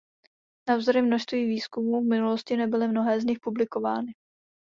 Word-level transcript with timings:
Navzdory 0.69 1.01
množství 1.01 1.45
výzkumů 1.45 2.01
v 2.01 2.07
minulosti 2.09 2.57
nebyly 2.57 2.87
mnohé 2.87 3.21
z 3.21 3.23
nich 3.25 3.39
publikovány. 3.41 4.13